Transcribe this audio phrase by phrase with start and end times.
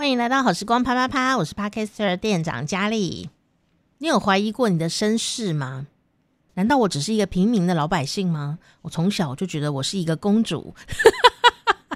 [0.00, 3.28] 欢迎来到好时光啪啪啪，我是 Podcaster 店长佳丽。
[3.98, 5.88] 你有怀疑过你的身世吗？
[6.54, 8.58] 难道我只是一个平民的老百姓吗？
[8.80, 10.74] 我从小就觉得我是一个公主，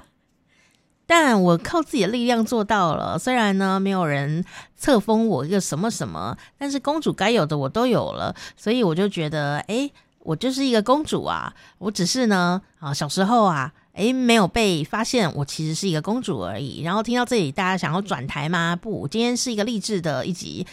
[1.07, 3.17] 但我靠自己的力量做到了。
[3.17, 4.45] 虽然呢，没有人
[4.75, 11.55] 册封我一个什么什么，但是公主该有的我都有了，所以我就觉得，哎，我就是一个公主啊！
[11.79, 13.73] 我只是呢，啊，小时候啊。
[13.95, 16.81] 诶，没有被发现，我其实是一个公主而已。
[16.83, 18.75] 然后听到这里，大家想要转台吗？
[18.75, 20.67] 不，今天是一个励志的一集。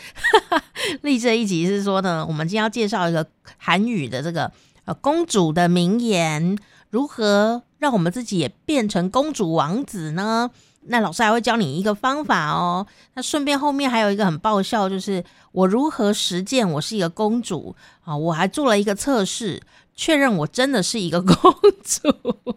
[1.02, 3.24] 励志的一集是说呢，我们今天要介绍一个
[3.58, 4.50] 韩语的这个
[4.86, 6.58] 呃公主的名言，
[6.90, 10.50] 如何让我们自己也变成公主王子呢？
[10.86, 12.84] 那老师还会教你一个方法哦。
[13.14, 18.16] 那顺便后面还有一个很爆笑，就是我如何实践我是一个公主啊？
[18.16, 19.62] 我还做了一个测试，
[19.94, 21.54] 确认我真的是一个公
[21.84, 22.56] 主。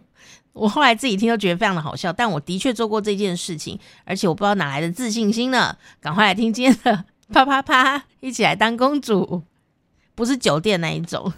[0.56, 5.76] 我后来自己听都觉得非常的好笑，但我的确做过这件事情，而且我不知道哪来的自信心呢？
[6.00, 9.42] 赶快来听今天的啪啪啪，一起来当公主，
[10.14, 11.32] 不是酒店那一种。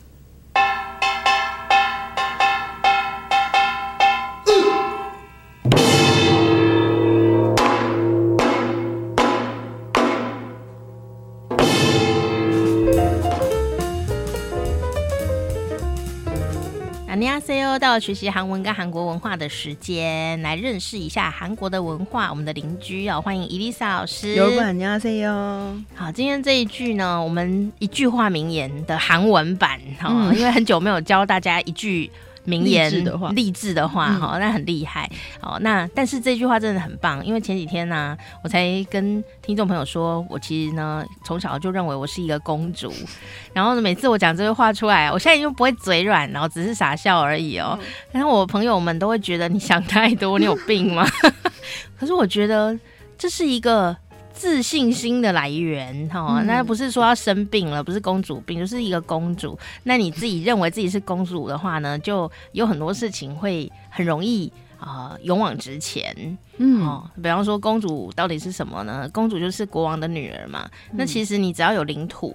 [17.48, 22.28] Annyeonghaseyo，到了学习韩文跟韩国文化的时间，来认识一下韩国的文化。
[22.28, 24.34] 我们的邻居哦，欢迎伊丽莎老师。
[24.34, 25.82] 有不？Annyeonghaseyo。
[25.94, 32.10] 好，今天这一句呢，我们一句话名言的韩文版哈，嗯、因为很久没有教大家一句。
[32.48, 35.08] 名言励志的话，励志的话，哈，那很厉害。
[35.40, 42.90] 好，那但是这句话真的很棒，因为前几天呢、啊，我才跟听众朋友说，我其实呢从小就认为我是一个公主，
[43.52, 47.78] 然后呢每次我讲这句话出来，我现在就不会嘴软，然后只是傻笑而已哦。
[48.10, 51.06] 然后我朋友们都会觉得你想太多，你有病吗？
[52.00, 52.78] 可是我觉得
[53.18, 53.96] 这是一个。
[54.38, 59.58] 自信心的来源，哈、嗯，那不是说要生病了，不是公主病，就是一个公主。
[59.82, 66.38] 那你自己认为自己是公主的话呢，就有很多事情会很容易啊、呃，勇往直前。
[66.58, 69.10] 嗯，哦，比方说公主到底是什么呢？
[69.12, 70.70] 公主就是国王的女儿嘛。
[70.92, 72.32] 那其实你只要有领土，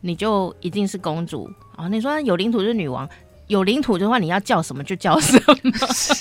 [0.00, 1.50] 你就一定是公主。
[1.76, 3.06] 哦，你说有领土就是女王。
[3.48, 5.72] 有领土的话你要叫什么就叫什么。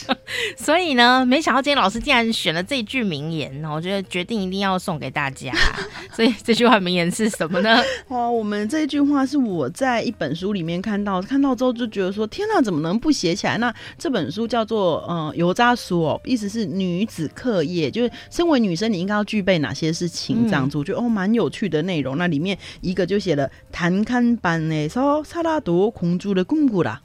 [0.57, 5.51] 所以呢没想到今天老师竟然选了这句名言我觉得决定一定要送给大家。
[6.13, 7.81] 所以这句话名言是什么呢？
[8.07, 13.57] 哦我们这句话是我在一本书里面看到看到之后就觉得说天哪怎么能不写起来？
[13.57, 22.17] 那这本书叫做嗯油渣书哦意思是女子课业就是身为女生你应该要具备哪些事情这样子我觉得哦蛮有趣的内容。
[22.17, 27.01] 那里面一个就写了谈看版的说萨拉多空珠的公古啦。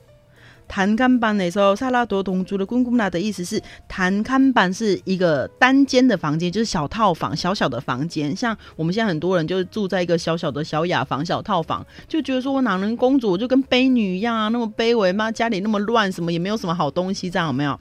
[0.70, 8.36] 단칸방에서살아도공주를꿈꾸라的意思是，단칸방是一个单间的房间，就是小套房，小小的房间。
[8.36, 15.32] 像我们现在很多人就是住在一个小小的小雅房、小套房，就觉得说我哪能公主，我就跟卑女一样啊，那么卑微吗？
[15.32, 17.80] 家里那么乱，什么也没有什么好东西，这样有没有？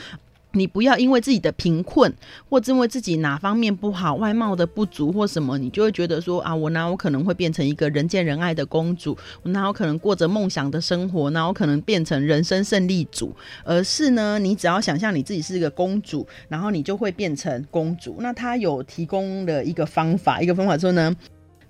[0.52, 2.12] 你不要因为自己的贫困，
[2.48, 9.16] 或者因为自己哪方面不好、外貌的不足或什么，你就会觉得说啊，我哪有可能会变成一个人见人爱的公主？
[9.42, 11.28] 我哪有可能过着梦想的生活？
[11.30, 13.34] 哪有可能变成人生胜利组？
[13.64, 18.16] 而是呢，你只要想象你自己是一个公主，然后你就会变成公主。
[18.20, 21.14] 那他有提供了一个方法，一个方法说呢，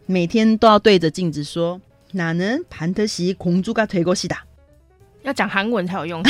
[0.04, 1.80] 每天都要对着镜子说。
[2.12, 4.36] 哪能盘得起公主噶推过去的？
[5.22, 6.22] 要讲韩文才有用，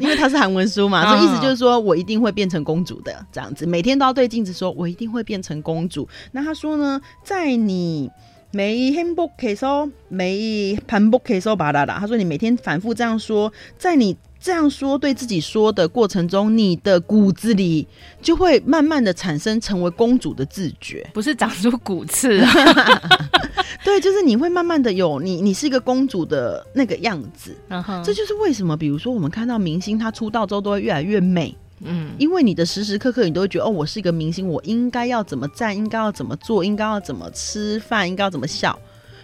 [0.00, 6.08] 因为它是韩文书嘛，所以意思就是说我一定会变成公主的，这样子，每天都要对镜子说，我一定会变成公主。
[6.32, 8.10] 那他说呢，在你
[8.50, 14.16] 每一행복해서每一반복해서巴啦啦，他说你每天反复这样说，在你。
[14.43, 17.87] 这样说对自己说的过程中，你的骨子里
[18.21, 22.51] 就会慢慢的产生成为公主的自觉， 不是长出骨刺啊。
[23.85, 27.55] 对，就是你会慢慢的有你，你是一个公主的那个样子。
[27.69, 28.03] Uh huh.
[28.03, 38.77] 这就是为什么，比如说我们看到明星她出道之后都会越来越美，嗯，因为你的时时刻刻你都会觉得哦，我是一个明星，我应该要怎么站，应该要怎么做，应该要怎么吃饭，应该要怎么笑。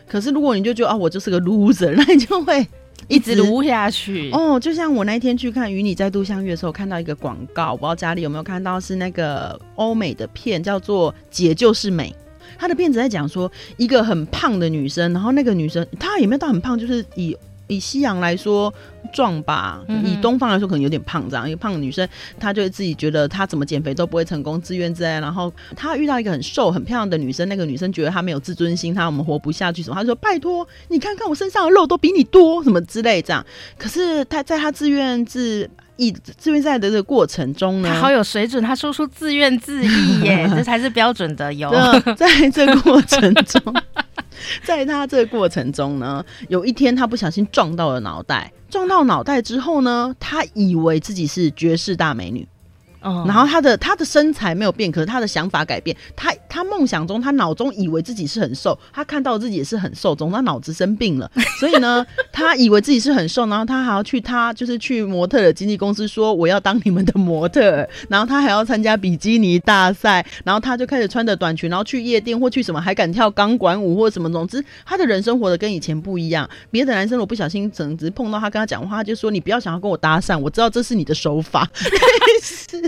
[0.08, 2.66] 可是如果你就觉得哦，我就是个 loser，那你就会。
[3.10, 12.10] 一直撸下去哦，就像我那一天去看《与你再度相遇》的时候，看到一个广告，我不知道家里有没有看到，是那个欧美的片，叫做《姐就是美》。
[12.58, 17.36] 他的片子在讲说，一个很胖的女生，然后那个女生她也没有到很胖，就是以
[17.70, 18.74] 以西洋来说
[19.14, 21.48] 壮吧，以东方来说可能有点胖这样。
[21.48, 22.08] 一个胖的女生，
[22.40, 25.20] 她就会自己觉得她怎么减肥都不会成功，自怨自艾。
[25.20, 33.46] 然后她遇到一个很瘦很漂亮的女生，那个女生觉得她没有自尊心，她我们活不下去什么，她就说拜托你看看我身上的肉都比你多什么之类这样。
[33.78, 35.70] 可是她在她自怨自
[36.00, 41.70] 艾自怨自艾的这个过程中呢，好有水准，她说出自怨自艾耶， 这才是标准的有。
[42.18, 43.62] 在这个过程中。
[44.64, 52.48] 在他这个过程中呢，有一天他不小心撞到了脑袋，撞到脑袋之后呢，他以为自己是绝世大美女。
[53.02, 55.96] 哦，然后他的他的身材没有变，可是他的想法改变。
[56.18, 61.30] 他他梦想中，他脑中以为自己是很瘦，他看到自己也是很瘦，总之他脑子生病了。
[61.60, 76.50] 所以呢，他以为自己是很瘦，然后他还要去他就是去模特的经纪公司说我要当你们的模特，然后他还要参加比基尼大赛，然后他就开始穿着短裙，然后去夜店或去什么还敢跳钢管舞或什么，总之他的人生活的跟以前不一样。
[76.72, 81.70] 别的男生我不小心只只是碰到他跟他讲话，他就说你不要想要跟我搭讪，我知道这是你的手法。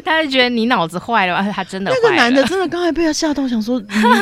[0.04, 1.98] 他就觉得你脑子坏了，他真的了。
[2.02, 3.80] 那个男的真的刚才被他吓到，想说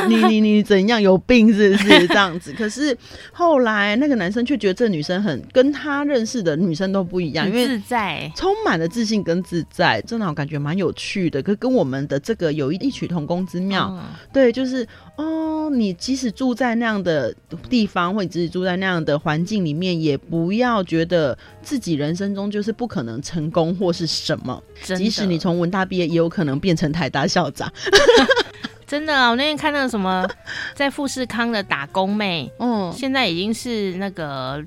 [0.08, 2.52] 你你你你怎样有病是不是 这样子？
[2.52, 2.94] 可是
[3.32, 13.88] 后来那个男生却觉得这女生很跟他认识的女生都不一样，因为自在，充满了自信跟自在，真的我感觉蛮有趣的，可跟我们的这个有一异曲同工之妙。
[13.90, 14.86] 嗯、对，就是
[15.16, 17.34] 哦，你即使住在那样的
[17.70, 26.10] 地方，或者即使住在那样的环境里面，也不要觉得自己人生中就是不可能成功或是什么，即使你从文大毕业。
[26.10, 27.72] 也有可能变成台大校长，
[28.90, 29.30] 真的啊！
[29.30, 30.28] 我那天看到什么，
[30.74, 34.60] 在富士康的打工妹，嗯，现在已经是那个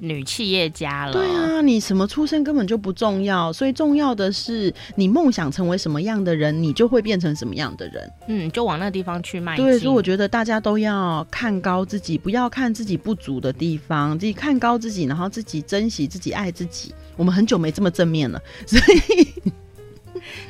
[0.00, 1.12] 女企业家了。
[1.12, 8.12] 对啊，你什么出身根本就不重要，所以重要的是你梦想成为什么样的人，你就会变成什么样的人。
[8.26, 9.64] 嗯，就往那个地方去迈进。
[9.64, 16.94] 对，所以我觉得大家都要看高自己，不要看自己不足的地方，自己看高自己，然后自己珍惜自己，爱自己。
[17.16, 18.78] 我们很久没这么正面了，所
[19.16, 19.52] 以。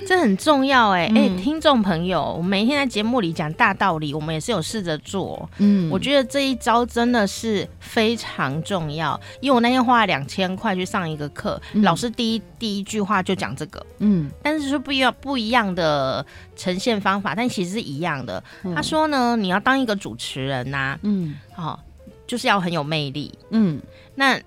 [0.07, 5.49] 这很重要哎、欸、哎、嗯欸，听众朋友，我们每天在节目里讲大道理，我们也是有试着做。
[5.59, 13.85] 嗯，我觉得这一招真的是非常重要，因为我那天花了两千块去上一个课，嗯、老师第一第一句话就讲这个。
[13.99, 16.25] 嗯，但是是不一样不一样的
[16.57, 18.43] 呈现方法，但其实是一样的。
[18.65, 21.79] 嗯、他说呢，你要当一个主持人呐、啊，嗯，好、哦，
[22.27, 23.33] 就是要很有魅力。
[23.51, 23.81] 嗯，
[24.15, 24.41] 那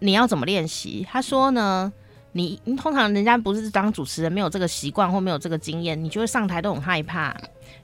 [0.00, 1.06] 你要怎么练习？
[1.10, 1.92] 他说呢？
[2.32, 7.36] 你你通常人家不是当主持人，没有这个习惯或没有这个经验，你就会上台都很害怕。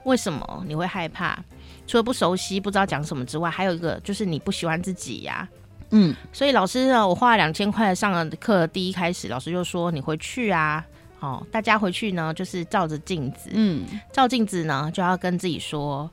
[0.03, 1.37] 为什么你会害怕？
[1.85, 5.89] 除了不熟悉、不知道讲什么之外，还有一个就是你不喜欢自己呀、啊。
[5.91, 10.85] 嗯，所以老师呢，我花了两千块上了课，第一开始老师就说你回去啊，
[11.19, 16.09] 哦，大家回去呢就是照着镜子，嗯，照镜子呢就要跟自己说，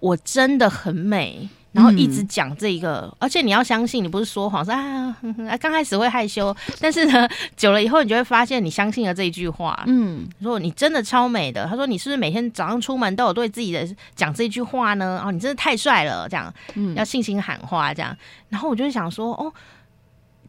[0.00, 1.48] 我真的很美。
[1.72, 5.14] 然后一直讲这个，嗯、而且你要相信，你不是说谎，是 啊，
[5.60, 9.84] 刚开始会害羞，但是呢， 久了以后，你就会发现你相信了这一句话。
[9.86, 11.66] 嗯，说你真的超美的。
[11.66, 13.86] 他说你是不是每天早上出门都有对自己的
[14.16, 15.22] 讲这句话呢？
[15.24, 18.16] 哦，你真的太帅了，这样，嗯，要信心喊话这样。
[18.48, 19.52] 然后我就想说，哦。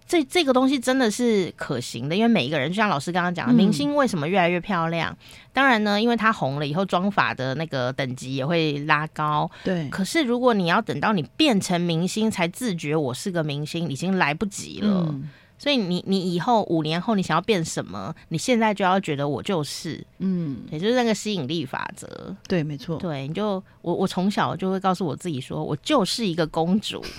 [0.09, 5.11] 这这个东西真的是可行的，因为每一个人，就像老师刚刚讲的，明星为什么越来越漂亮？
[5.11, 5.17] 嗯、
[5.53, 9.49] 当然呢，因为他红了以后，妆法的那个等级也会拉高。
[9.63, 9.87] 对。
[9.89, 15.05] 可是如果你要等到你变成明星才自觉我是个明星，已经来不及了。
[15.09, 15.29] 嗯、
[15.59, 18.15] 所以你你以后五年后你想要变什么？
[18.29, 22.35] 你现在就要觉得我就是，嗯，也就是那个吸引力法则。
[22.47, 22.97] 对，没错。
[22.97, 27.03] 对，你就我我从小就会告诉我自己说，我就是一个公主。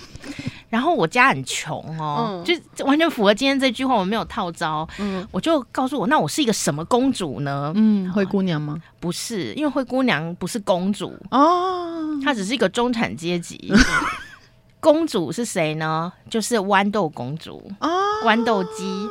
[0.70, 2.44] 然后我家很穷哦，嗯、
[2.76, 3.94] 就完全符合今天这句话。
[3.94, 7.72] 我没有套招，嗯，我就告诉我，那我是一个什么公主呢？
[7.74, 8.80] 嗯，灰姑娘吗？
[9.00, 13.70] 不是，因为灰姑娘不是公主哦，她只是一个中产阶级。
[14.80, 16.12] 公主是谁呢？
[16.28, 17.88] 就是豌豆公主哦，
[18.24, 19.08] 豌豆鸡。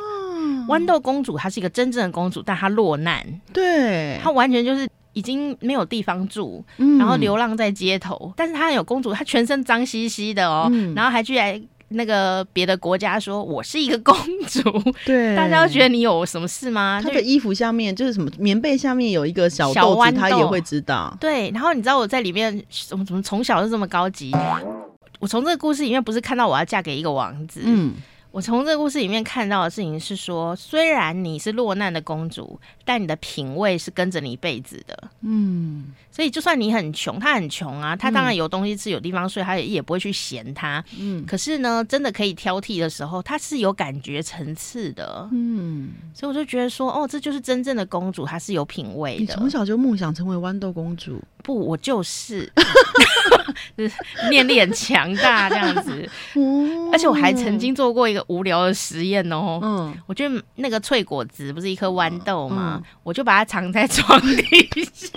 [0.68, 4.88] 豌豆公主她是一个真正的公主，但她落难，对，她完全就是。
[5.12, 8.32] 已经没有地方住，嗯、然后流浪在街头。
[8.36, 14.14] 但是她有公主，她全身脏兮兮的哦，嗯、然后还去来那个别的国家说：“我是一个公
[14.46, 14.62] 主。”
[15.04, 17.00] 对，大家都觉得你有什么事吗？
[17.02, 21.12] 她的衣服下面就是什么棉被下面有一个小豆子，她也会知道。
[21.18, 24.30] 对，然后你知道我在里面怎么怎么从小就这么高级？
[25.20, 27.60] 我从这个故事里面不是看到我要嫁给一个王子，
[28.32, 35.10] 我从这个故事里面看到的事情是说，虽然你是落难的公主，但你的品味是跟着你一辈子的。
[35.22, 40.82] 嗯，所以就算你很穷，他很穷啊，他当然有东西吃，有地方睡，他也也不会去嫌他。
[40.96, 45.28] 嗯，可是呢，真的可以挑剔的时候，他是有感觉层次的。
[45.32, 49.20] 嗯，所以我就觉得说，哦，这就是真正的公主，她是有品味的。
[49.20, 51.20] 你从小就梦想成为豌豆公主？
[51.42, 52.52] 不，我就是，
[54.30, 56.08] 念力很强大这样子。
[56.92, 58.19] 而且我还曾经做过一个。
[58.20, 59.58] 个无聊的实验哦。
[59.62, 60.24] 嗯，我就
[60.56, 65.08] 那个脆果子不是一颗豌豆嘛，嗯、我就把它藏在床底下。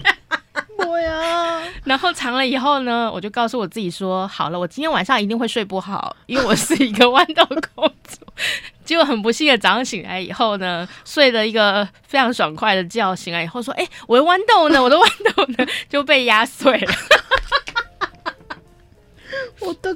[0.77, 7.43] 对啊， 然后藏了以后呢，我就告诉我自己说：好了，我今天晚上一定会睡不好，因为我是一个豌豆
[7.74, 8.19] 公主。
[8.86, 13.15] 结果很不幸的，早上醒来以后呢，睡了一个非常爽快的觉。
[13.15, 14.81] 醒来以后说：哎，我的豌豆呢？
[14.81, 15.65] 我的豌豆呢？
[15.89, 16.93] 就被压碎了。
[19.60, 19.96] 我都，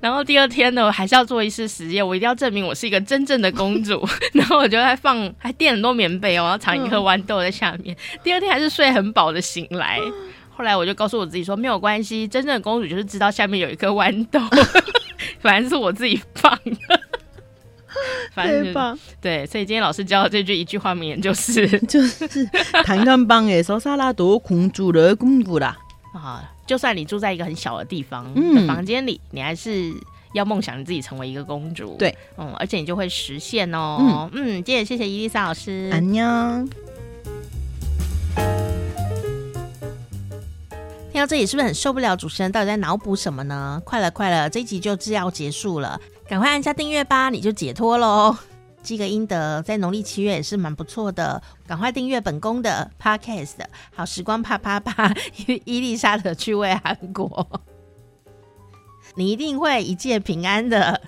[0.00, 4.06] 然后第二天呢，我还是要做一次实验，我一定要证明我是一个真正的公主。
[4.34, 7.96] 然后我就还放，还垫很多棉被哦，然后藏一颗豌豆在下面。
[7.96, 9.98] 嗯、 第二天还是睡很饱的醒来。
[10.54, 14.38] 后来我就告诉我自己说，没有关系，真正的公主就是知道下面有一颗豌豆，
[15.40, 17.00] 反正是我自己放的。
[18.34, 18.96] 反正对吧？
[19.20, 22.26] 对，所以今天老师教的这句一句话名言就是，就是
[22.84, 25.76] 弹钢棒诶，手沙拉多公主的公主啦
[26.14, 26.51] 啊。
[26.66, 29.92] 就算你住在一个很小的地方的房间里，嗯、你还是
[30.32, 31.96] 要梦想你自己成为一个公主。
[31.98, 34.28] 对，嗯，而且你就会实现哦。
[34.32, 35.90] 嗯，嗯，今天谢谢伊丽莎老师。
[35.92, 36.22] 安妞。
[41.12, 42.16] 听到这里是不是很受不了？
[42.16, 43.82] 主持人到底在脑补什么呢？
[43.84, 48.34] 快了，快了，这一集就是要结束了，赶快按下订阅吧，你就解脱喽。
[48.82, 51.40] 积个阴德，在农历七月也是蛮不错的。
[51.66, 53.54] 赶快订阅本宫的 Podcast，
[53.94, 55.14] 好时光啪啪啪，
[55.64, 57.48] 伊丽莎的趣味韩国，
[59.16, 61.00] 你一定会一切平安的。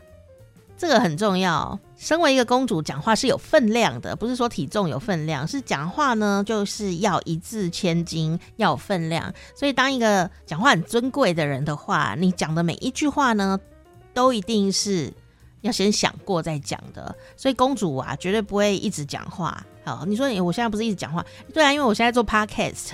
[0.77, 1.79] 这个很重要。
[1.97, 9.33] 身为一个公主，讲话是有分量的，不是说体重有分量，是讲话呢就是要一字千金，要有分量。
[9.57, 13.59] 所以，当一个讲话很尊贵的人的话，你讲的每一句话呢，
[14.13, 15.13] 都一定是。
[15.65, 19.65] 要先想过再讲的，所以公主啊，绝对不会一直讲话。
[19.83, 21.25] 好，你说你我现在不是一直讲话？
[21.53, 22.93] 对啊，因为我现在做 podcast，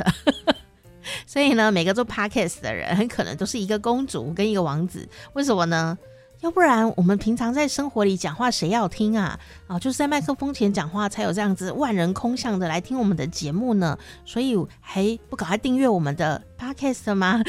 [1.27, 5.09] 所以呢，每个做 podcast 的人很可能都是一个公主跟一个王子。
[5.33, 5.99] 为什么呢？
[6.41, 9.39] 要不然我们平常在生活里讲话，谁要听啊？
[9.67, 13.99] 啊，就是在麦克风前讲话，才有这样子万人空巷的来听我们的节目呢。
[14.25, 17.43] 所以还不赶快订阅我们的 podcast 吗？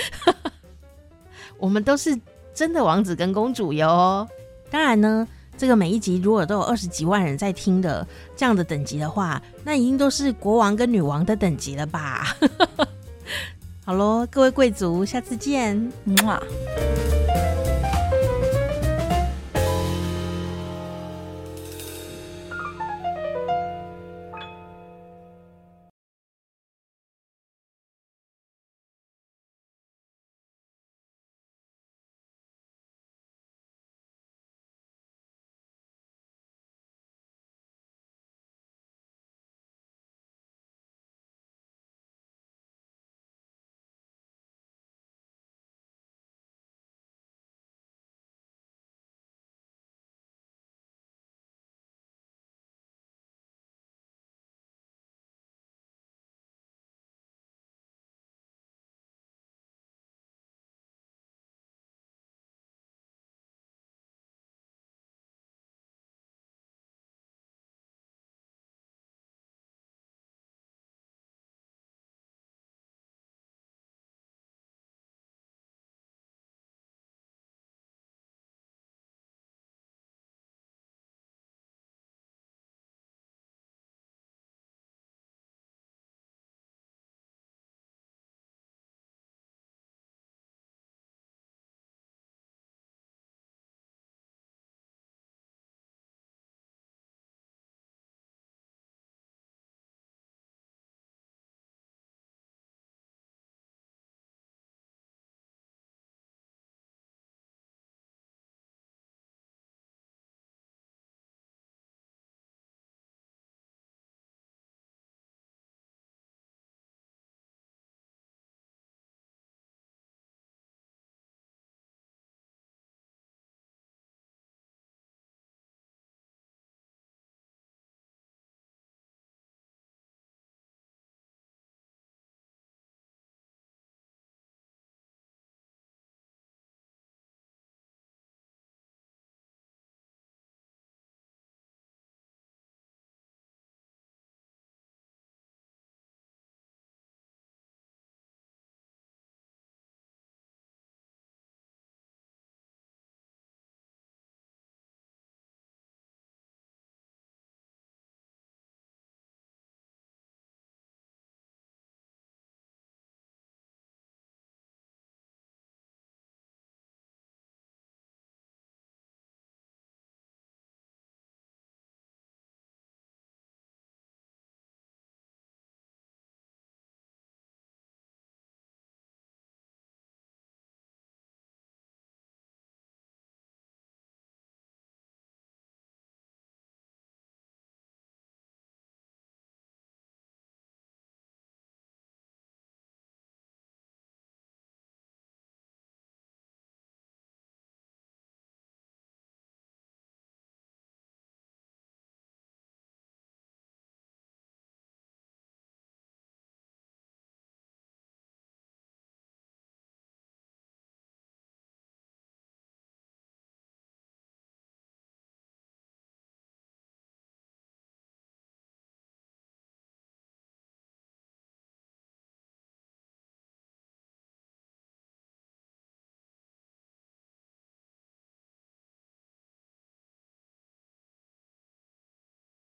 [1.57, 2.19] 我们都是
[2.53, 4.27] 真的王子跟公主哟。
[4.71, 12.35] 当然呢，这个每一集如果都有二十几万人在听的这样的等级的话，那已经都是国王跟女王的等级了吧？
[13.85, 15.75] 好咯，各位贵族，下次见，
[16.05, 16.41] 么。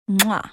[0.08, 0.52] 嗯啊。